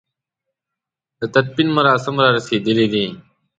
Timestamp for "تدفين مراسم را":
1.33-2.29